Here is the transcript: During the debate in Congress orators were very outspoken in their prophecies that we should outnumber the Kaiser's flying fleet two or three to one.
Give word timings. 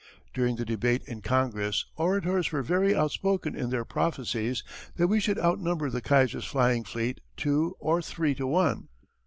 During 0.33 0.55
the 0.55 0.65
debate 0.65 1.03
in 1.05 1.21
Congress 1.21 1.85
orators 1.95 2.51
were 2.51 2.63
very 2.63 2.95
outspoken 2.95 3.55
in 3.55 3.69
their 3.69 3.85
prophecies 3.85 4.63
that 4.95 5.09
we 5.09 5.19
should 5.19 5.37
outnumber 5.37 5.91
the 5.91 6.01
Kaiser's 6.01 6.43
flying 6.45 6.83
fleet 6.83 7.21
two 7.37 7.75
or 7.79 8.01
three 8.01 8.33
to 8.33 8.47
one. 8.47 8.87